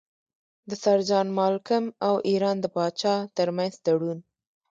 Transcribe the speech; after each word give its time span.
د 0.69 0.71
سر 0.83 0.99
جان 1.09 1.27
مالکم 1.39 1.83
او 2.07 2.15
ایران 2.29 2.57
د 2.61 2.65
پاچا 2.75 3.15
ترمنځ 3.37 3.73
تړون. 3.85 4.19